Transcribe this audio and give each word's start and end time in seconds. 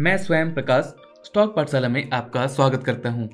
मैं 0.00 0.16
स्वयं 0.18 0.54
प्रकाश, 0.54 0.84
स्टॉक 1.24 1.54
पाठशाला 1.56 1.88
में 1.88 2.10
आपका 2.10 2.46
स्वागत 2.46 2.84
करता 2.84 3.10
हूँ। 3.10 3.30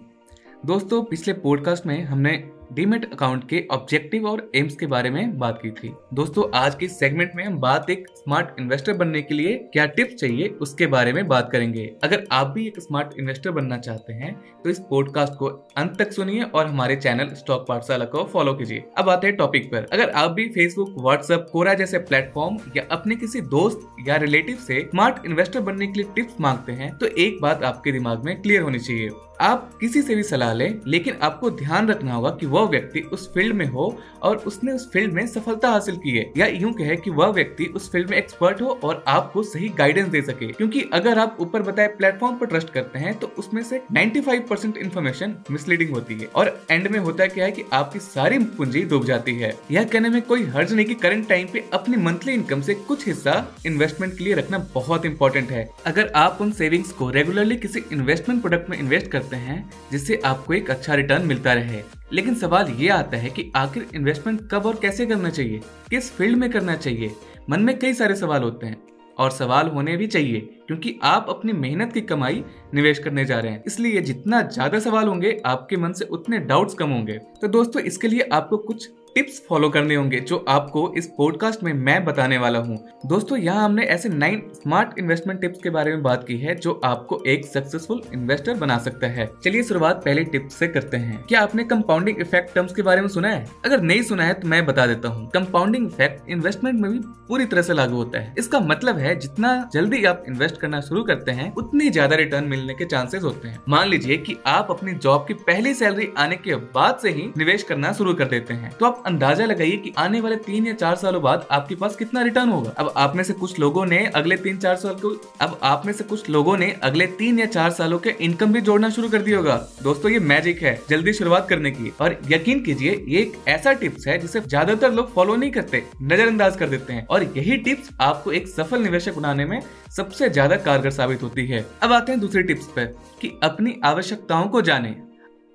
दोस्तों, 0.67 1.02
पिछले 1.02 1.34
पॉडकास्ट 1.34 1.86
में 1.86 2.04
हमने 2.04 2.50
डीमेट 2.73 3.12
अकाउंट 3.12 3.49
के 3.49 3.62
ऑब्जेक्टिव 3.71 4.27
और 4.27 4.51
एम्स 4.54 4.74
के 4.77 4.87
बारे 4.87 5.11
में 5.11 5.38
बात 5.38 5.59
की 5.62 5.71
थी। 5.71 5.93
दोस्तों, 6.15 6.45
आज 6.54 6.74
के 6.74 6.88
सेगमेंट 6.88 7.33
में 7.37 7.45
हम 7.45 7.56
बात 7.58 7.88
एक 7.90 8.04
स्मार्ट 8.17 8.61
इन्वेस्टर 8.61 8.93
बनने 8.93 9.22
के 9.22 9.35
लिए 9.35 9.54
क्या 9.72 9.87
टिप्स 9.87 10.15
चाहिए 10.15 10.49
उसके 10.61 10.87
बारे 10.87 11.12
में 11.12 11.27
बात 11.29 11.48
करेंगे। 11.53 11.85
अगर 12.04 12.25
आप 12.33 12.47
भी 12.47 12.67
एक 12.67 12.79
स्मार्ट 12.80 13.19
इन्वेस्टर 13.19 13.51
बनना 13.51 13.79
चाहते 13.79 14.12
हैं 14.12 14.33
तो 14.65 14.71
इस 14.71 14.79
पॉडकास्ट 14.90 15.33
को 15.33 15.47
अंत 15.76 15.97
तक 15.98 16.12
सुनिए 16.12 16.43
और 16.45 16.66
हमारे 16.66 16.97
चैनल 16.97 17.34
स्टॉक 17.34 17.66
पाठशाला 17.69 18.05
को 18.05 18.25
फॉलो 18.33 18.55
कीजिए। 18.55 18.84
अब 18.98 19.11
आते 19.11 19.27
हैं 19.27 19.37
टॉपिक 19.37 19.71
पर। 19.73 19.87
अगर 19.93 20.11
आप 20.11 20.30
भी 20.30 20.48
फेसबुक, 20.48 20.95
व्हाट्सएप, 20.98 21.47
कोरा 21.52 21.75
जैसे 21.75 21.98
प्लेटफॉर्म 22.01 22.59
या 22.77 22.84
अपने 22.91 23.16
किसी 23.16 23.41
दोस्त 23.41 23.89
या 24.09 24.16
रिलेटिव 24.19 24.57
से 24.59 24.80
स्मार्ट 24.83 25.27
इन्वेस्टर 25.27 25.61
बनने 25.61 25.87
के 25.87 25.93
लिए 25.93 26.12
टिप्स 26.15 26.41
मांगते 26.41 26.73
हैं 26.73 26.95
तो 26.98 27.07
एक 27.07 27.41
बात 27.43 27.65
आपके 27.65 27.93
दिमाग 27.93 28.25
में 28.25 28.41
क्लियर 28.43 28.62
होनी 28.62 28.79
चाहिए। 28.79 29.11
आप 29.41 29.71
किसी 29.80 30.01
से 30.02 30.15
भी 30.15 30.23
सलाह 30.23 30.52
लें, 30.55 30.80
लेकिन 30.87 31.15
आपको 31.23 31.51
ध्यान 31.51 31.87
रखना 31.89 32.15
होगा 32.15 32.30
कि 32.30 32.47
वह 32.60 32.69
व्यक्ति 32.70 33.00
उस 33.12 33.32
फ़ील्ड 33.34 33.55
में 33.56 33.66
हो 33.66 33.87
और 34.23 34.37
उसने 34.37 34.73
उस 34.73 34.91
फ़ील्ड 34.92 35.12
में 35.12 35.27
सफलता 35.27 35.69
हासिल 35.69 35.96
की 35.96 36.10
है। 36.10 36.24
या 36.37 36.46
यूँ 36.46 36.73
कहे 36.73 36.96
कि 36.96 37.10
वह 37.10 37.27
व्यक्ति 37.27 37.64
उस 37.66 37.91
फ़ील्ड 37.92 38.10
में 38.10 38.16
एक्सपर्ट 38.19 38.60
हो 38.62 38.78
और 38.84 39.05
आपको 39.09 39.42
सही 39.42 39.69
गाइडेंस 39.69 40.09
दे 40.09 40.23
सके। 40.23 40.46
क्योंकि 40.46 40.84
अगर 40.92 41.19
आप 41.19 41.36
ऊपर 41.41 41.62
बताए 41.62 41.88
प्लेटफॉर्म 41.88 42.36
पर 42.36 42.46
ट्रस्ट 42.46 42.70
करते 42.70 42.98
हैं 42.98 43.14
तो 43.19 43.33
उसमें 43.38 43.62
से 43.62 43.83
95 43.92 44.41
परसेंट 44.48 44.77
इन्फॉर्मेशन 44.77 45.34
मिसलीडिंग 45.50 45.91
होती 45.91 46.14
है। 46.14 46.27
और 46.27 46.66
एंड 46.70 46.88
में 46.88 46.98
होता 46.98 47.27
क्या 47.27 47.45
है 47.45 47.52
कि 47.52 47.64
आपकी 47.73 47.98
सारी 47.98 48.38
पूंजी 48.38 48.83
डूब 48.83 49.05
जाती 49.05 49.34
है। 49.34 49.52
यह 49.70 49.84
कहने 49.84 50.08
में 50.08 50.20
कोई 50.22 50.45
हर्ज 50.47 50.72
नहीं 50.72 50.86
कि 50.86 50.95
करंट 50.95 51.28
टाइम 51.28 51.48
पे 51.52 51.64
अपनी 51.72 51.97
मंथली 51.97 52.33
इनकम 52.33 52.61
से 52.61 52.74
कुछ 52.74 53.06
हिस्सा 53.06 53.34
इन्वेस्टमेंट 53.66 54.16
के 54.19 54.24
लिए 54.24 54.34
रखना 54.34 54.58
बहुत 54.74 55.06
इंपॉर्टेंट 55.06 55.50
है। 55.50 55.69
अगर 55.86 56.12
आप 56.16 56.38
उन 56.41 56.52
सेविंग्स 56.52 56.92
को 56.92 57.11
रेगुलरली 57.11 57.56
किसी 57.56 57.83
इन्वेस्टमेंट 57.92 58.41
प्रोडक्ट 58.41 58.70
में 58.70 58.78
इन्वेस्ट 58.78 59.06
करते 59.06 59.36
हैं, 59.36 59.70
जिससे 59.92 60.20
आपको 60.24 60.55
एक 60.55 60.70
अच्छा 60.70 60.95
रिटर्न 60.95 61.27
मिलता 61.27 61.52
रहे। 61.52 61.83
लेकिन 62.12 62.34
सवाल 62.34 62.70
ये 62.70 62.89
आता 62.89 63.16
है 63.16 63.30
कि 63.30 63.50
आखिर 63.56 63.86
इन्वेस्टमेंट 63.94 64.48
कब 64.50 64.66
और 64.66 64.78
कैसे 64.83 65.06
करना 65.06 65.30
चाहिए? 65.30 65.61
किस 65.91 66.12
फ़ील्ड 66.12 66.39
में 66.39 66.50
करना 66.50 66.77
चाहिए? 66.77 67.14
मन 67.50 67.61
में 67.61 67.78
कई 67.78 67.94
सारे 67.94 68.14
सवाल 68.14 68.42
होते 68.42 68.67
हैं। 68.67 68.77
और 69.19 69.30
सवाल 69.30 69.69
होने 69.69 69.97
भी 69.97 70.06
चाहिए, 70.06 70.41
क्योंकि 70.67 70.94
आप 71.02 71.27
अपनी 71.28 71.52
मेहनत 71.52 71.92
की 71.92 72.00
कमाई 72.00 72.42
निवेश 72.75 72.98
करने 72.98 73.25
जा 73.25 73.39
रहे 73.41 73.52
हैं। 73.52 73.62
इसलिए 73.67 74.00
जितना 74.00 74.41
ज़्यादा 74.42 74.78
सवाल 74.78 75.08
होंगे, 75.08 75.36
आपके 75.47 75.77
मन 75.77 75.92
से 75.92 76.05
उतने 76.05 76.39
डाउट्स 76.39 76.75
कम 76.75 76.91
होंगे। 76.91 77.19
तो 77.41 77.48
दोस्तों, 77.48 77.83
इसके 77.83 78.08
लिए 78.08 78.28
आपको 78.33 78.56
कुछ 78.56 78.89
टिप्स 79.14 79.41
फॉलो 79.48 79.69
करने 79.69 79.94
होंगे 79.94 80.19
जो 80.20 80.44
आपको 80.48 80.92
इस 80.97 81.06
पॉडकास्ट 81.16 81.62
में 81.62 81.72
मैं 81.75 82.05
बताने 82.05 82.39
वाला 82.39 82.58
हूँ। 82.58 82.77
दोस्तों, 83.06 83.39
यहाँ 83.39 83.64
हमने 83.64 83.84
ऐसे 83.84 84.08
नाइन 84.08 84.42
स्मार्ट 84.55 84.98
इन्वेस्टमेंट 84.98 85.41
टिप्स 85.41 85.61
के 85.62 85.70
बारे 85.70 85.91
में 85.91 86.02
बात 86.02 86.25
की 86.27 86.36
है 86.36 86.55
जो 86.55 86.80
आपको 86.84 87.22
एक 87.27 87.44
सक्सेसफुल 87.47 88.02
इन्वेस्टर 88.14 88.55
बना 88.55 88.78
सकता 88.78 89.06
है। 89.06 89.28
चलिए 89.44 89.62
शुरुआत 89.62 90.02
पहले 90.05 90.25
टिप्स 90.25 90.55
से 90.55 90.69
करते 90.69 90.97
हैं। 90.97 91.22
क्या 91.25 91.41
आपने 91.41 91.64
कंपाउंडिंग 91.64 92.20
इफ़ेक्ट 92.20 92.55
टर्म्स 92.55 92.75
के 92.75 92.83
बारे 92.83 93.00
में 93.00 93.08
सुना 93.08 93.28
है? 93.28 93.44
अगर 93.64 93.80
नहीं 93.80 94.02
सुना 94.02 94.25
है 94.25 94.34
तो 94.34 94.48
मैं 94.48 94.64
बता 94.67 94.86
देता 94.86 95.08
हूँ। 95.08 95.28
कंपाउंडिंग 95.30 95.86
इफ़ेक्ट 95.86 96.30
इन्वेस्टमेंट 96.30 96.80
में 96.80 96.91
भी 96.91 96.98
पूरी 97.28 97.47
तरह 97.47 97.62
से 97.62 97.74
लागू 97.74 97.97
होता 97.97 98.19
है। 98.19 98.34
इसका 98.39 98.61
मतलब 98.61 98.98
है, 98.98 99.14
जितना 99.17 99.69
जल्दी 99.72 100.05
आप 100.05 100.24
इन्वेस्ट 100.28 100.56
करना 100.56 100.80
शुरू 100.80 101.02
करते 101.02 101.33
हैं, 101.33 101.52
उतनी 101.55 101.91
ज़्यादा 101.91 102.17
रिटर्न 102.17 102.45
मिलने 102.45 102.74
के 102.74 102.84
चांसेस 102.84 103.22
होते 103.22 103.48
हैं। 103.48 103.58
मान 103.69 103.89
लीजिए 103.89 104.17
की 104.19 104.36
आप 104.47 104.70
अपनी 104.70 104.92
जॉब 104.95 105.24
की 105.28 105.34
पहली 105.42 105.74
सैलरी 105.74 106.08
आने 106.19 106.36
के 106.36 106.55
बाद 106.74 106.98
से 107.02 107.11
ही 107.11 107.30
निवेश 107.39 107.62
करना 107.62 107.92
शुरू 107.92 108.14
कर 108.14 108.24
देते 108.27 108.55
हैं 108.55 108.70
तो 108.70 108.86
आप 108.86 109.00
अंदाज़ा 109.06 109.45
लगाइए 109.47 109.77
कि 109.77 109.93
आने 109.98 110.20
वाले 110.20 110.37
तीन 110.39 110.67
या 110.67 110.73
चार 110.75 110.97
सालों 110.97 111.23
बाद 111.23 111.47
आपके 111.51 111.75
पास 111.75 111.97
कितना 111.97 112.23
रिटर्न 112.23 112.48
होगा। 112.48 112.70
अब 112.79 112.93
आप 112.97 113.17
में 113.17 113.23
से 113.25 113.33
कुछ 113.34 113.59
लोगों 113.59 113.84
ने 113.87 113.98
अगले 114.15 114.37
तीन 114.37 114.59
चार 114.59 114.77
साल 114.77 114.95
को 114.95 115.11
अब 115.41 115.59
आप 115.62 115.87
में 115.87 115.92
से 115.92 116.05
कुछ 116.05 116.29
लोगों 116.31 116.57
ने 116.57 116.70
अगले 116.83 117.07
तीन 117.19 117.39
या 117.39 117.47
चार 117.48 117.70
सालों 117.70 117.98
के 117.98 118.15
इनकम 118.20 118.53
भी 118.53 118.61
जोड़ना 118.61 118.91
शुरू 118.91 119.09
कर 119.09 119.23
दिया 119.23 119.39
होगा। 119.39 119.57
दोस्तों, 119.83 120.11
ये 120.11 120.19
मैजिक 120.20 120.62
है। 120.62 120.79
जल्दी 120.91 121.12
शुरुआत 121.12 121.48
करने 121.48 121.70
की। 121.70 121.92
और 122.01 122.17
यकीन 122.31 122.62
कीजिए, 122.65 123.05
ये 123.09 123.20
एक 123.20 123.37
ऐसा 123.48 123.73
टिप्स 123.73 124.07
है 124.08 124.19
जिसे 124.19 124.41
ज़्यादातर 124.41 124.92
लोग 124.92 125.13
फॉलो 125.14 125.36
नहीं 125.36 125.51
करते, 125.51 125.83
नजरअंदाज 126.03 126.57
कर 126.57 126.69
देते 126.69 126.92
हैं। 126.92 127.07
और 127.07 127.23
यही 127.36 127.57
टिप्स 127.58 127.91
आपको 128.00 128.32
एक 128.32 128.48
सफल 128.48 128.82
निवेशक 128.82 129.14
बनाने 129.14 129.44
में 129.44 129.60
सबसे 129.91 130.28
ज़्यादा 130.28 130.56
कारगर 130.58 130.91
साबित 130.91 131.22
होती 131.22 131.47
है। 131.47 131.64
अब 131.82 131.92
आते 131.92 132.12
हैं 132.12 132.20
दूसरी 132.20 132.42
टिप्स 132.42 132.66
पर 132.69 132.94
कि 133.20 133.32
अपनी 133.42 133.80
आवश्यकताओं 133.84 134.48
को 134.48 134.62
जाने। 134.62 134.94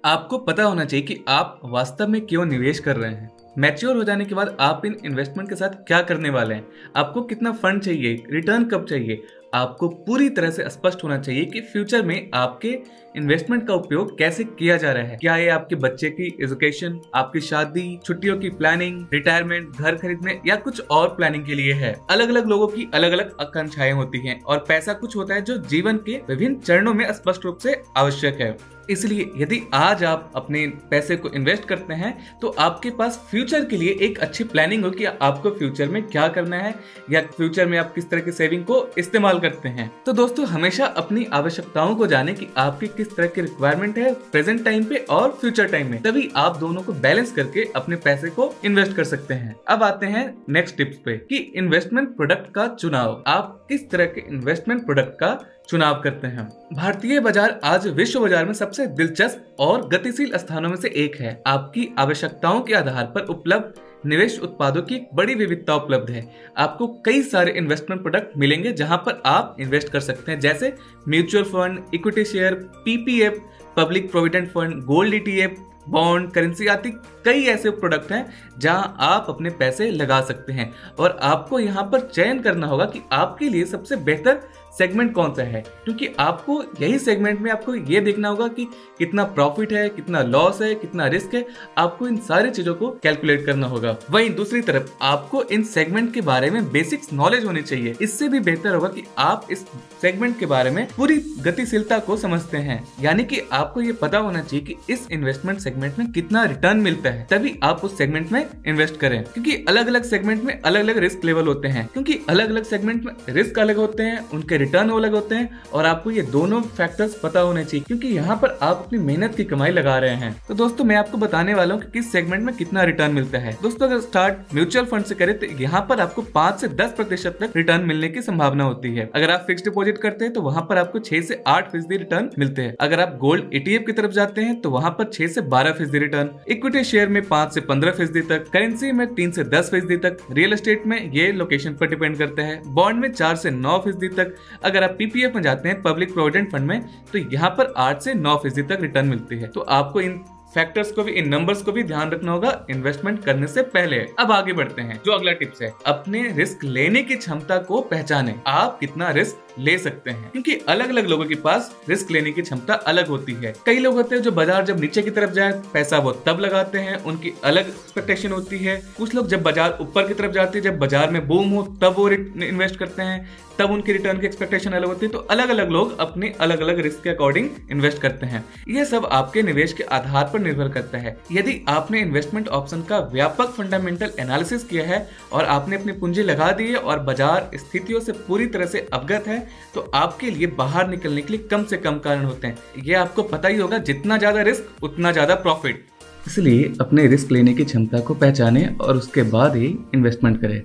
आपको 0.03 0.37
पता 0.39 0.63
होना 0.63 0.83
चाहिए 0.85 1.05
कि 1.05 1.23
आप 1.27 1.59
वास्तव 1.65 2.07
में 2.07 2.19
क्यों 2.21 2.45
निवेश 2.45 2.79
कर 2.79 2.95
रहे 2.95 3.11
हैं। 3.11 3.29
मैच्योर 3.57 3.95
हो 3.95 4.03
जाने 4.03 4.25
के 4.25 4.35
बाद 4.35 4.57
आप 4.59 4.85
इन 4.85 4.95
इन्वेस्टमेंट 5.05 5.49
के 5.49 5.55
साथ 5.55 5.69
क्या 5.87 6.01
करने 6.01 6.29
वाले 6.29 6.55
हैं? 6.55 6.67
आपको 6.95 7.21
कितना 7.21 7.51
फंड 7.51 7.81
चाहिए? 7.81 8.23
रिटर्न 8.29 8.63
कब 8.63 8.85
चाहिए? 8.85 9.23
आपको 9.53 9.87
पूरी 9.87 10.29
तरह 10.29 10.49
से 10.49 10.69
स्पष्ट 10.69 11.03
होना 11.03 11.17
चाहिए 11.17 11.45
कि 11.45 11.61
फ्यूचर 11.61 12.03
में 12.03 12.29
आपके 12.33 12.69
इन्वेस्टमेंट 13.15 13.67
का 13.67 13.73
उपयोग 13.73 14.17
कैसे 14.17 14.43
किया 14.43 14.77
जा 14.77 14.91
रहा 14.91 15.03
है। 15.03 15.17
क्या 15.17 15.37
ये 15.37 15.47
आपके 15.49 15.75
बच्चे 15.75 16.09
की 16.09 16.27
एजुकेशन 16.43 16.99
आपकी 17.15 17.41
शादी, 17.41 17.99
छुट्टियों 18.05 18.37
की 18.37 18.49
प्लानिंग 18.49 19.05
रिटायरमेंट 19.13 19.69
घर 19.69 19.95
खरीदने 19.95 20.39
या 20.47 20.55
कुछ 20.55 20.81
और 20.81 21.07
प्लानिंग 21.07 21.45
के 21.45 21.55
लिए 21.55 21.73
है? 21.73 21.95
अलग 22.09 22.29
अलग 22.29 22.47
लोगों 22.47 22.67
की 22.67 22.89
अलग 22.93 23.11
अलग 23.11 23.35
आकांक्षाएँ 23.41 23.91
होती 23.91 24.27
हैं 24.27 24.41
और 24.41 24.65
पैसा 24.67 24.93
कुछ 24.93 25.15
होता 25.15 25.33
है 25.33 25.41
जो 25.41 25.57
जीवन 25.57 25.97
के 25.97 26.21
विभिन्न 26.29 26.55
चरणों 26.55 26.93
में 26.93 27.11
स्पष्ट 27.13 27.45
रूप 27.45 27.57
से 27.57 27.81
आवश्यक 27.97 28.41
है। 28.41 28.74
इसलिए 28.89 29.31
यदि 29.37 29.61
आज 29.73 30.03
आप 30.03 30.31
अपने 30.35 30.65
पैसे 30.91 31.15
को 31.15 31.29
इन्वेस्ट 31.29 31.65
करते 31.65 31.93
हैं 31.93 32.13
तो 32.41 32.47
आपके 32.59 32.89
पास 32.91 33.17
फ्यूचर 33.31 33.65
के 33.65 33.77
लिए 33.77 33.97
एक 34.01 34.19
अच्छी 34.19 34.43
प्लानिंग 34.45 34.83
हो 34.85 34.91
कि 34.91 35.05
आपको 35.05 35.49
फ्यूचर 35.51 35.89
में 35.89 36.01
क्या 36.03 36.27
करना 36.27 36.57
है, 36.57 36.73
या 37.11 37.21
फ्यूचर 37.27 37.65
में 37.65 37.77
आप 37.77 37.93
किस 37.95 38.09
तरह 38.09 38.21
की 38.21 38.31
सेविंग 38.31 38.63
को 38.65 38.85
इस्तेमाल 38.97 39.39
करते 39.39 39.69
हैं। 39.69 39.91
तो 40.05 40.13
दोस्तों, 40.13 40.45
हमेशा 40.47 40.85
अपनी 40.85 41.25
आवश्यकताओं 41.33 41.95
को 41.95 42.07
जाने 42.07 42.33
कि 42.33 42.47
आपकी 42.57 42.87
किस 42.87 43.15
तरह 43.15 43.27
की 43.27 43.41
रिक्वायरमेंट 43.41 43.97
है 43.97 44.13
प्रेजेंट 44.31 44.63
टाइम 44.65 44.83
पे 44.83 45.05
और 45.09 45.37
फ्यूचर 45.41 45.67
टाइम 45.67 45.91
में। 45.91 46.01
तभी 46.01 46.29
आप 46.35 46.57
दोनों 46.57 46.81
को 46.81 46.93
बैलेंस 46.95 47.31
करके 47.31 47.67
अपने 47.75 47.95
पैसे 47.97 48.29
को 48.29 48.53
इन्वेस्ट 48.65 48.95
कर 48.95 49.03
सकते 49.05 49.33
हैं। 49.33 49.55
अब 49.67 49.83
आते 49.83 50.05
हैं 50.07 50.25
नेक्स्ट 50.49 50.77
टिप्स 50.77 50.97
पे, 50.97 51.17
कि 51.19 51.37
इन्वेस्टमेंट 51.55 52.15
प्रोडक्ट 52.15 52.53
का 52.53 52.67
चुनाव। 52.75 53.23
आप 53.27 53.65
किस 53.69 53.89
तरह 53.89 54.05
के 54.05 54.23
इन्वेस्टमेंट 54.27 54.85
प्रोडक्ट 54.85 55.19
का 55.19 55.37
चुनाव 55.69 55.99
करते 56.01 56.27
हैं 56.27 56.47
भारतीय 56.73 57.19
बाज़ार 57.19 57.59
आज 57.63 57.87
विश्व 57.89 58.19
बाज़ार 58.19 58.45
में 58.45 58.53
सबसे 58.53 58.85
दिलचस्प 58.87 59.55
और 59.59 59.87
गतिशील 59.89 60.37
स्थानों 60.37 60.69
में 60.69 60.75
से 60.75 60.89
एक 60.95 61.15
है। 61.15 61.41
आपकी 61.47 61.87
आवश्यकताओं 61.99 62.61
के 62.61 62.73
आधार 62.73 63.05
पर 63.05 63.25
उपलब्ध 63.25 63.81
निवेश 64.05 64.39
उत्पादों 64.39 64.81
की 64.81 65.01
बड़ी 65.13 65.35
विविधता 65.35 65.75
उपलब्ध 65.75 66.09
है। 66.09 66.27
आपको 66.57 66.87
कई 67.05 67.21
सारे 67.23 67.51
इन्वेस्टमेंट 67.53 68.01
प्रोडक्ट 68.01 68.37
मिलेंगे 68.37 68.71
जहाँ 68.73 68.97
पर 68.97 69.21
आप 69.25 69.55
इन्वेस्ट 69.59 69.89
कर 69.89 69.99
सकते 70.01 70.31
हैं, 70.31 70.39
जैसे 70.39 70.73
mutual 71.09 71.43
fund 71.45 71.83
equity 71.93 72.25
share 72.25 72.53
PPF 72.85 73.41
public 73.77 74.11
provident 74.11 74.49
fund 74.49 74.83
gold 74.85 75.13
ETF 75.13 75.55
bond 75.89 76.31
currency 76.31 76.67
आदि 76.67 76.89
कई 77.25 77.43
ऐसे 77.45 77.69
प्रोडक्ट 77.71 78.11
हैं 78.11 78.25
जहाँ 78.59 78.95
आप 79.01 79.25
अपने 79.29 79.49
पैसे 79.51 79.89
लगा 79.91 80.19
सकते 80.21 80.53
हैं। 80.53 80.71
और 80.99 81.17
आपको 81.23 81.59
यहाँ 81.59 81.83
पर 81.91 81.99
चयन 82.07 82.39
करना 82.39 82.67
होगा 82.67 82.85
कि 82.85 83.01
आपके 83.13 83.49
लिए 83.49 83.65
सबसे 83.65 83.95
बेहतर 83.97 84.39
सेगमेंट 84.77 85.13
कौन 85.13 85.31
सा 85.31 85.43
है? 85.43 85.65
क्योंकि 85.83 86.09
आपको 86.19 86.63
यही 86.81 86.99
सेगमेंट 86.99 87.39
में 87.39 87.51
आपको 87.51 87.75
ये 87.75 88.01
देखना 88.01 88.29
होगा 88.29 88.47
कि 88.47 88.67
कितना 88.99 89.23
प्रॉफिट 89.23 89.73
है, 89.73 89.89
कितना 89.89 90.21
लॉस 90.21 90.61
है, 90.61 90.75
कितना 90.75 91.07
रिस्क 91.07 91.33
है, 91.33 91.45
आपको 91.77 92.07
इन 92.07 92.17
सारी 92.17 92.49
चीज़ों 92.49 92.75
को 92.75 92.89
कैलकुलेट 93.03 93.45
करना 93.45 93.67
होगा। 93.67 93.97
वहीं 94.11 94.35
दूसरी 94.35 94.61
तरफ़, 94.61 94.91
आपको 95.01 95.43
इन 95.43 95.63
सेगमेंट 95.63 96.13
के 96.13 96.21
बारे 96.21 96.51
में 96.51 96.71
बेसिक्स 96.71 97.13
नॉलेज 97.13 97.45
होनी 97.45 97.61
चाहिए। 97.61 97.95
इससे 98.01 98.27
भी 98.27 98.39
बेहतर 98.39 98.75
होगा 98.75 98.87
कि 98.87 99.03
आप 99.17 99.47
इस 99.51 99.59
सेगमेंट 100.01 100.39
के 100.39 100.45
बारे 100.45 100.71
में 100.71 100.87
पूरी 100.97 101.15
गतिशीलता 101.17 101.99
को 101.99 102.17
समझते 102.17 102.57
हैं। 102.57 102.93
यानी 103.01 103.23
कि 103.23 103.41
आपको 103.51 103.81
ये 103.81 103.91
पता 103.91 104.17
होना 104.17 104.43
चाहिए 104.43 104.65
कि 104.65 104.93
इस 104.93 105.07
इन्वेस्टमेंट 105.11 105.59
सेगमेंट 105.59 105.99
में 105.99 106.11
कितना 106.11 106.43
रिटर्न 106.43 106.77
मिलता 106.77 107.09
है। 107.09 107.27
तभी 107.31 107.59
आप 107.63 107.81
उस 107.83 107.97
सेगमेंट 107.97 108.31
में 108.31 108.49
इन्वेस्ट 108.67 108.97
करें। 108.97 109.23
क्योंकि 109.23 109.55
अलग 109.55 109.87
अलग 109.87 110.03
सेगमेंट 110.03 110.43
में 110.43 110.61
अलग 110.61 110.81
अलग 110.81 110.97
रिस्क 110.97 111.25
लेवल 111.25 111.47
होते 111.47 111.67
हैं। 111.67 111.89
क्योंकि 111.93 112.19
अलग 112.29 112.49
अलग 112.49 112.63
सेगमेंट 112.63 113.03
में 113.03 113.13
रिस्क 113.29 113.59
अलग 113.59 113.75
होते 113.75 114.03
हैं, 114.03 114.29
उनके 114.29 114.64
रिटर्न 114.65 114.89
अलग 114.91 115.13
होते 115.13 115.35
हैं 115.35 115.61
और 115.73 115.85
आपको 115.85 116.11
ये 116.11 116.21
दोनों 116.31 116.61
फैक्टर्स 116.63 117.19
पता 117.19 117.39
होने 117.41 117.63
चाहिए, 117.65 117.83
क्योंकि 117.87 118.07
यहाँ 118.09 118.35
पर 118.37 118.57
आप 118.61 118.77
अपनी 118.77 118.99
मेहनत 119.01 119.35
की 119.35 119.43
कमाई 119.45 119.71
लगा 119.71 119.97
रहे 119.99 120.15
हैं। 120.15 120.35
तो 120.47 120.53
दोस्तों, 120.55 120.85
मैं 120.85 120.95
आपको 120.95 121.17
बताने 121.17 121.53
वाला 121.53 121.73
हूँ 121.73 121.81
कि 121.81 121.91
किस 121.91 122.11
सेगमेंट 122.11 122.43
में 122.43 122.55
कितना 122.55 122.83
रिटर्न 122.85 123.11
मिलता 123.13 123.39
है। 123.39 123.57
दोस्तों, 123.61 123.87
अगर 123.87 123.99
स्टार्ट 124.01 124.53
म्यूचुअल 124.53 124.85
फंड 124.85 125.03
से 125.05 125.15
करें 125.15 125.37
तो 125.39 125.45
यहाँ 125.59 125.81
पर 125.89 125.99
आपको 126.01 126.21
पाँच 126.33 126.59
से 126.61 126.67
दस 126.69 126.93
प्रतिशत 126.93 127.37
तक 127.41 127.53
रिटर्न 127.55 127.85
मिलने 127.85 128.09
की 128.09 128.21
संभावना 128.21 128.63
होती 128.63 128.93
है। 128.95 129.09
अगर 129.15 129.31
आप 129.31 129.43
फिक्स 129.47 129.63
डिपोजिट 129.63 129.97
करते 129.97 130.25
हैं 130.25 130.33
तो 130.33 130.41
वहाँ 130.41 130.65
पर 130.69 130.77
आपको 130.77 130.99
छह 131.01 131.21
से 131.21 131.41
आठ 131.47 131.71
फ़ीसदी 131.71 131.97
रिटर्न 131.97 132.29
मिलते 132.39 132.61
हैं। 132.61 132.75
अगर 132.81 132.99
आप 132.99 133.17
गोल्ड 133.19 133.53
एटीएफ 133.55 133.83
की 133.85 133.91
तरफ़ 133.93 134.11
जाते 134.13 134.41
हैं 134.41 134.59
तो 134.61 134.69
वहाँ 134.71 134.91
पर 134.91 135.09
छह 135.13 135.27
से 135.27 135.41
बारह 135.47 135.71
फ़ीसदी 135.73 135.99
रिटर्न 135.99 136.29
इक्विटी 136.49 136.83
शेयर 136.85 137.09
में 137.09 137.21
पाँच 137.27 137.53
से 137.53 137.61
पंद्रह 137.63 137.91
फ़ीसदी 137.93 138.21
तक 138.23 138.49
करेंसी 138.53 138.91
में 138.91 139.07
तीन 139.15 139.31
से 139.31 139.43
दस 139.45 139.69
फ़ीसदी 139.71 139.97
तक 139.99 140.17
रियल 140.31 140.53
एस्टेट 140.53 140.85
में 140.87 140.97
ये 141.11 141.31
लोकेशन 141.33 141.73
पर 141.73 141.87
डिपेंड 141.87 142.17
करता 142.17 142.43
है। 142.43 142.61
बॉन्ड 142.73 142.99
में 142.99 143.11
चार 143.11 143.35
से 143.35 143.51
नौ 143.51 143.77
फ़ीसदी 143.79 144.07
तक 144.15 144.35
अगर 144.63 144.83
आप 144.83 144.95
पीपीएफ 144.97 145.35
में 145.35 145.41
जाते 145.41 145.69
हैं 145.69 145.81
पब्लिक 145.81 146.13
प्रोविडेंट 146.13 146.51
फंड 146.51 146.67
में 146.67 146.81
तो 147.11 147.17
यहाँ 147.33 147.49
पर 147.49 147.73
आठ 147.77 148.01
से 148.01 148.13
नौ 148.13 148.35
फ़ीसदी 148.37 148.63
तक 148.63 148.81
रिटर्न 148.81 149.07
मिलती 149.07 149.39
है। 149.39 149.47
तो 149.47 149.61
आपको 149.61 150.01
इन 150.01 150.23
फैक्टर्स 150.55 150.91
को 150.91 151.03
भी, 151.03 151.11
इन 151.11 151.27
नंबर्स 151.29 151.61
को 151.61 151.71
भी 151.71 151.83
ध्यान 151.83 152.11
रखना 152.11 152.31
होगा 152.31 152.65
इन्वेस्टमेंट 152.69 153.23
करने 153.23 153.47
से 153.47 153.61
पहले। 153.63 153.97
अब 154.19 154.31
आगे 154.31 154.53
बढ़ते 154.53 154.81
हैं, 154.81 154.99
जो 155.05 155.11
अगला 155.11 155.31
टिप्स 155.33 155.61
है, 155.61 155.71
अपने 155.85 156.27
रिस्क 156.31 156.63
लेने 156.63 157.01
की 157.03 157.15
क्षमता 157.15 157.57
को 157.59 157.81
पहचाने। 157.83 158.35
आप 158.47 158.77
कितना 158.79 159.09
रिस्क 159.09 159.41
ले 159.59 159.77
सकते 159.77 160.11
हैं। 160.11 160.31
क्योंकि 160.31 160.55
अलग 160.69 160.89
अलग 160.89 161.07
लोगों 161.07 161.25
के 161.25 161.35
पास 161.37 161.73
रिस्क 161.89 162.11
लेने 162.11 162.31
की 162.31 162.41
क्षमता 162.41 162.73
अलग 162.85 163.07
होती 163.07 163.33
है। 163.35 163.53
कई 163.65 163.79
लोग 163.79 163.95
होते 163.95 164.15
हैं 164.15 164.21
जो 164.23 164.31
बाज़ार 164.33 164.65
जब 164.65 164.79
नीचे 164.79 165.01
की 165.01 165.09
तरफ़ 165.11 165.31
जाए, 165.31 165.51
पैसा 165.73 165.97
वो 165.97 166.11
तब 166.25 166.39
लगाते 166.39 166.77
हैं, 166.79 167.03
उनकी 167.03 167.33
अलग 167.43 167.67
एक्सपेक्टेशन 167.67 168.31
होती 168.31 168.57
है। 168.57 168.81
कुछ 168.97 169.15
लोग 169.15 169.27
जब 169.27 169.43
बाज़ार 169.43 169.77
ऊपर 169.81 170.07
की 170.07 170.13
तरफ़ 170.13 170.31
जाते 170.31 170.57
हैं, 170.57 170.63
जब 170.63 170.77
बाज़ार 170.79 171.09
में 171.11 171.27
बूम 171.27 171.49
हो, 171.49 171.63
तब 171.81 171.95
वो 171.97 172.09
इन्वेस्ट 172.09 172.75
करते 172.75 173.01
हैं, 173.01 173.27
तब 173.59 173.71
उनके 173.71 173.93
रिटर्न 173.93 174.17
की 174.19 174.25
एक्सपेक्टेशन 174.27 174.71
अलग 174.71 174.87
होती 174.87 175.05
है। 175.05 175.11
तो 175.11 175.17
अलग 175.31 175.49
अलग 175.49 175.69
लोग 175.69 175.97
अपने 175.99 176.33
अलग 176.41 176.61
अलग 176.61 176.79
रिस्क 176.79 177.01
के 177.03 177.09
अकॉर्डिंग 177.09 177.49
इन्वेस्ट 177.71 178.01
करते 178.01 178.25
हैं। 178.25 178.43
यह 178.69 178.85
सब 178.85 179.05
आपके 179.11 179.43
निवेश 179.43 179.73
के 179.73 179.83
आधार 179.89 180.29
पर 180.33 180.39
निर्भर 180.39 180.69
करता 180.69 180.97
है। 180.97 181.15
यदि 181.31 181.59
आपने 181.69 181.99
इन्वेस्टमेंट 181.99 182.47
ऑप्शन 182.49 182.81
का 182.81 182.99
व्यापक 183.13 183.53
फंडामेंटल 183.57 184.11
एनालिसिस 184.19 184.63
किया 184.63 184.85
है 184.85 185.07
और 185.33 185.45
आपने 185.45 185.75
अपनी 185.75 185.91
पूंजी 185.93 186.23
लगा 186.23 186.51
दी 186.51 186.67
है 186.67 186.77
और 186.77 186.99
बाज़ार 187.01 187.49
स्थितियों 187.55 187.99
से 187.99 188.11
पूरी 188.27 188.45
तरह 188.47 188.65
से 188.65 188.87
अवगत 188.93 189.27
है 189.27 189.44
तो 189.75 189.89
आपके 189.95 190.29
लिए 190.31 190.47
बाहर 190.57 190.87
निकलने 190.89 191.21
के 191.21 191.33
लिए 191.33 191.47
कम 191.47 191.63
से 191.63 191.77
कम 191.77 191.97
कारण 191.99 192.23
होते 192.25 192.47
हैं। 192.47 192.83
ये 192.83 192.93
आपको 192.95 193.23
पता 193.23 193.47
ही 193.47 193.57
होगा, 193.57 193.77
जितना 193.79 194.17
ज़्यादा 194.17 194.41
रिस्क 194.41 194.83
उतना 194.83 195.11
ज़्यादा 195.11 195.35
प्रॉफिट 195.37 195.83
इसलिए 196.27 196.71
अपने 196.81 197.05
रिस्क 197.07 197.31
लेने 197.31 197.53
की 197.53 197.63
क्षमता 197.65 197.99
को 197.99 198.13
पहचाने 198.15 198.65
और 198.81 198.97
उसके 198.97 199.23
बाद 199.29 199.55
ही 199.55 199.67
इन्वेस्टमेंट 199.95 200.39
करें। 200.41 200.61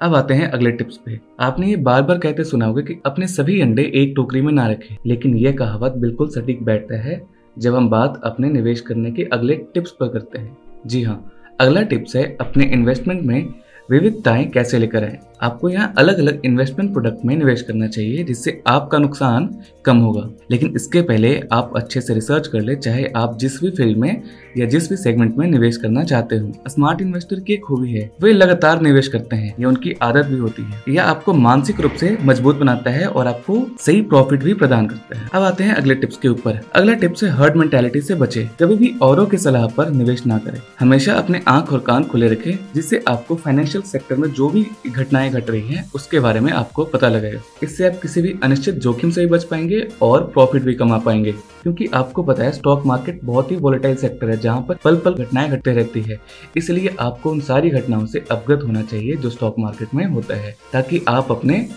अब 0.00 0.14
आते 0.14 0.34
हैं 0.34 0.48
अगले 0.48 0.70
टिप्स 0.72 0.96
पे। 0.96 1.18
आपने 1.40 1.66
ये 1.66 1.76
बार 1.78 2.02
बार 2.02 2.18
कहते 2.18 2.44
सुना 2.44 2.66
होगा 2.66 2.82
कि 2.82 2.96
अपने 3.06 3.26
सभी 3.28 3.60
अंडे 3.60 3.82
एक 3.94 4.12
टोकरी 4.16 4.40
में 4.42 4.52
ना 4.52 4.66
रखें, 4.68 4.96
लेकिन 5.06 5.36
यह 5.36 5.52
कहावत 5.52 5.92
बिल्कुल 5.98 6.28
सटीक 6.30 6.62
बैठता 6.64 7.00
है 7.00 7.20
जब 7.56 7.74
हम 7.74 7.88
बात 7.90 8.20
अपने 8.24 8.48
निवेश 8.50 8.80
करने 8.80 9.10
के 9.10 9.24
अगले 9.32 9.54
टिप्स 9.74 9.90
पर 9.90 10.08
करते 10.08 10.38
हैं। 10.38 10.56
जी 10.86 11.02
हाँ 11.02 11.22
अगला 11.60 11.82
टिप्स 11.84 12.16
है 12.16 12.24
अपने 12.40 12.64
इन्वेस्टमेंट 12.66 13.22
में 13.22 13.54
विविधताएँ 13.88 14.44
कैसे 14.46 14.78
लेकर 14.78 15.04
आए। 15.04 15.18
आपको 15.42 15.68
यहाँ 15.68 15.94
अलग 15.98 16.18
अलग 16.18 16.40
इन्वेस्टमेंट 16.44 16.92
प्रोडक्ट 16.92 17.24
में 17.24 17.36
निवेश 17.36 17.62
करना 17.62 17.86
चाहिए, 17.86 18.24
जिससे 18.24 18.62
आपका 18.66 18.98
नुकसान 18.98 19.48
कम 19.84 19.98
होगा। 19.98 20.28
लेकिन 20.50 20.72
इसके 20.76 21.02
पहले 21.02 21.42
आप 21.52 21.72
अच्छे 21.76 22.00
से 22.00 22.14
रिसर्च 22.14 22.46
कर 22.46 22.60
ले, 22.60 22.74
चाहे 22.76 23.06
आप 23.16 23.38
जिस 23.38 23.60
भी 23.60 23.70
फ़ील्ड 23.70 23.98
में 23.98 24.22
या 24.56 24.66
जिस 24.66 24.90
भी 24.90 24.96
सेगमेंट 24.96 25.36
में 25.36 25.46
निवेश 25.46 25.76
करना 25.76 26.04
चाहते 26.04 26.36
हो। 26.36 26.52
स्मार्ट 26.68 27.00
इन्वेस्टर 27.00 27.40
की 27.40 27.52
एक 27.52 27.62
खूबी 27.62 27.92
है, 27.92 28.10
वे 28.22 28.32
लगातार 28.32 28.80
निवेश 28.80 29.08
करते 29.08 29.36
हैं, 29.36 29.54
ये 29.58 29.64
उनकी 29.64 29.92
आदत 30.02 30.26
भी 30.26 30.38
होती 30.38 30.62
है। 30.62 30.94
यह 30.94 31.04
आपको 31.04 31.32
मानसिक 31.32 31.80
रूप 31.80 31.92
से 31.92 32.16
मज़बूत 32.22 32.56
बनाता 32.56 32.90
है 32.90 33.06
और 33.06 33.26
आपको 33.26 33.66
सही 33.80 34.02
प्रॉफिट 34.02 34.42
भी 34.42 34.54
प्रदान 34.54 34.86
करता 34.86 35.18
है। 35.18 35.28
अब 35.34 35.42
आते 35.42 35.64
हैं 35.64 35.74
अगले 35.74 35.94
टिप्स 35.94 36.16
के 36.16 36.28
ऊपर। 36.28 36.60
अगला 36.74 36.94
टिप्स 36.94 37.24
है 37.24 37.30
हर्ड 37.30 37.56
मेंटेलिटी 37.56 38.00
से 38.00 38.14
बचे। 38.14 38.48
कभी 38.60 38.76
भी 38.76 38.94
औरों 39.02 39.26
की 39.26 39.38
सलाह 39.38 39.66
पर 39.66 39.90
निवेश 39.90 40.26
ना 40.26 40.38
करें। 40.38 40.60
हमेशा 40.80 41.14
अपने 41.14 41.40
आँख 41.48 41.72
और 41.72 41.78
कान 41.78 42.04
खुले 42.04 42.28
रखें, 42.28 42.58
जिससे 42.74 43.04
आपको 43.08 43.34
फाइनेंशियल 43.34 43.82
सेक्टर 43.82 44.16
में 44.16 44.28
जो 44.28 44.48
भी 44.48 44.66
घटनाएँ 44.86 45.25
घट 45.30 45.50
रही 45.50 45.68
हैं, 45.68 45.90
उसके 45.94 46.20
बारे 46.20 46.40
में 46.40 46.52
आपको 46.52 46.84
पता 46.84 47.08
लगेगा। 47.08 47.40
इससे 47.62 47.86
आप 47.86 48.00
किसी 48.02 48.22
भी 48.22 48.34
अनिश्चित 48.42 48.74
जोखिम 48.74 49.10
से 49.10 49.20
भी 49.20 49.26
बच 49.26 49.44
पाएँगे 49.44 49.88
और 50.02 50.24
प्रॉफिट 50.24 50.62
भी 50.62 50.74
कमा 50.74 50.98
पाएँगे। 50.98 51.32
क्योंकि 51.32 51.86
आपको 51.86 52.22
पता 52.22 52.42
है 52.42 52.52
स्टॉक 52.52 52.86
मार्केट 52.86 53.20
बहुत 53.24 53.50
ही 53.50 53.56
वोलेटाइल 53.56 53.96
सेक्टर 53.96 54.30
है, 54.30 54.36
जहाँ 54.36 54.60
पर 54.60 54.74
पल 54.74 54.96
पल 54.96 55.14
घटनाएँ 55.14 55.50
घटते 55.50 55.72
रहती 55.72 56.00
है। 56.00 56.20
इसलिए 56.56 56.96
आपको 57.00 57.30
उन 57.30 57.40
सारी 57.40 57.70
घटनाओं 57.70 58.06
से 58.06 58.24
अवगत 58.30 58.64
होना 58.64 58.82
चाहिए 58.82 59.16
जो 59.16 59.30
स्टॉक 59.30 59.54
मार्केट 59.58 59.94
में 59.94 60.04
होता 60.06 60.34
है, 60.34 60.56
ताकि 60.72 61.02
आप 61.08 61.30
अपने 61.30 61.68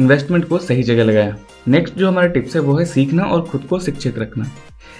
इन्वेस्टमेंट 0.00 0.48
को 0.48 0.58
सही 0.58 0.82
जगह 0.82 1.04
लगाया। 1.04 1.36
नेक्स्ट 1.68 1.94
जो 1.94 2.08
हमारा 2.08 2.26
टिप्स 2.26 2.56
है 2.56 2.62
वो 2.62 2.76
है 2.78 2.84
सीखना 2.84 3.22
और 3.22 3.42
खुद 3.42 3.62
को 3.62 3.78
शिक्षित 3.80 4.18
रखना। 4.18 4.50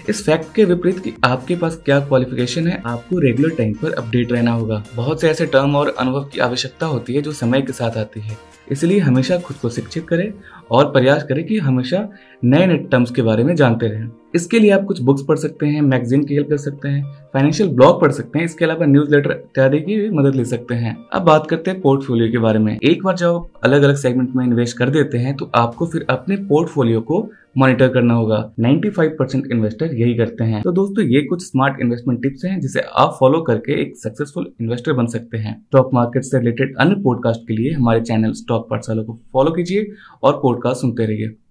इस 0.09 0.25
फैक्ट 0.27 0.55
के 0.55 0.65
विपरीत 0.65 0.99
कि 0.99 1.13
आपके 1.25 1.57
पास 1.57 1.81
क्या 1.85 1.99
क्वालिफिकेशन 2.01 2.67
है, 2.69 2.83
आपको 2.87 3.19
रेगुलर 3.19 3.51
टाइम 3.51 3.73
पर 3.75 3.93
अपडेट 3.93 4.33
रहना 4.33 4.53
होगा। 4.53 4.85
बहुत 4.95 5.21
से 5.21 5.31
ऐसे 5.31 5.47
टर्म 5.47 5.77
और 5.77 5.95
अनुभव 5.99 6.25
की 6.25 6.41
आवश्यकता 6.41 6.87
होती 6.87 7.15
है 7.15 7.23
जो 7.23 7.33
समय 7.33 7.63
के 7.63 7.73
साथ 7.73 7.97
आती 7.97 8.21
है। 8.21 8.37
इसलिए 8.73 8.99
हमेशा 8.99 9.39
खुद 9.39 9.57
को 9.57 9.69
शिक्षित 9.71 10.09
करें 10.09 10.33
और 10.71 10.91
प्रयास 10.93 11.23
करें 11.23 11.45
कि 11.47 11.59
हमेशा 11.59 12.09
नए 12.45 12.67
नए 12.67 12.77
टर्म्स 12.77 13.11
के 13.11 13.23
बारे 13.23 13.45
में 13.45 13.55
जानते 13.55 13.87
रहें। 13.87 14.09
इसके 14.35 14.59
लिए 14.59 14.71
आप 14.71 14.85
कुछ 14.85 15.01
बुक्स 15.03 15.23
पढ़ 15.29 15.37
सकते 15.37 15.67
हैं 15.67 15.81
मैगजीन 15.81 16.25
की 16.25 16.35
हेल्प 16.35 16.49
कर 16.49 16.57
सकते 16.57 16.89
हैं 16.89 17.03
फाइनेंशियल 17.35 17.69
ब्लॉग 17.69 18.01
पढ़ 18.01 18.13
सकते 18.13 18.39
हैं, 18.39 18.47
इसके 18.47 18.65
अलावा 18.65 18.87
न्यूज़ 18.87 19.11
लेटर 19.15 19.31
इत्यादि 19.31 19.81
की 19.81 19.97
भी 19.97 20.11
मदद 20.11 20.35
ले 20.35 20.45
सकते 20.45 20.75
हैं। 20.75 20.97
अब 21.13 21.23
बात 21.23 21.47
करते 21.47 21.71
हैं 21.71 21.81
पोर्टफोलियो 21.81 22.31
के 22.33 22.39
बारे 22.39 22.59
में। 22.59 22.79
एक 22.85 23.03
बार 23.05 23.17
जब 23.17 23.49
अलग 23.65 23.83
अलग 23.83 23.95
सेगमेंट 23.95 24.37
में 24.37 24.45
इन्वेस्ट 24.45 24.77
कर 24.79 24.91
देते 24.91 25.19
हैं 25.19 25.37
तो 25.37 25.51
आपको 25.55 25.87
फिर 25.87 26.07
अपने 26.11 26.37
पोर्टफोलियो 26.37 27.01
को 27.01 27.31
मॉनिटर 27.59 27.89
करना 27.89 28.15
होगा। 28.15 28.53
95 28.61 29.09
परसेंट 29.19 29.47
इन्वेस्टर 29.53 29.95
यही 29.95 30.15
करते 30.15 30.45
हैं। 30.45 30.63
तो 30.63 30.73
दोस्तों, 30.73 31.05
ये 31.05 31.23
कुछ 31.23 31.43
स्मार्ट 31.43 31.81
इन्वेस्टमेंट 31.81 32.23
टिप्स 32.23 32.45
हैं, 32.45 32.61
जिसे 32.61 32.81
आप 32.81 33.17
फॉलो 33.21 33.41
करके 33.43 33.81
एक 33.83 33.97
सक्सेसफुल 33.97 34.53
इन्वेस्टर 34.61 34.93
बन 34.93 35.07
सकते 35.07 35.39
हैं। 35.39 35.61
स्टॉक 35.63 35.91
मार्केट 35.95 36.23
से 36.23 36.39
रिलेटेड 36.39 36.77
अन्य 36.77 36.95
पॉडकास्ट 36.95 37.49
के 37.49 37.55
लिए 37.55 37.73
हमारे 37.73 38.01
चैनल 38.01 38.33
स्टॉक 38.33 38.69
पाठशाला 38.71 39.03
को 39.03 39.19
फॉलो 39.33 39.51
कीजिए 39.51 39.93
और 40.23 40.41
पॉडकास्ट 40.43 40.81
सुनते 40.81 41.07
रहिए। 41.07 41.35